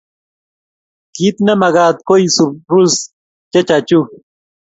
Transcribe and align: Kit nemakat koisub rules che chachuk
Kit 1.15 1.35
nemakat 1.45 1.97
koisub 2.07 2.51
rules 2.71 2.95
che 3.51 3.59
chachuk 3.67 4.07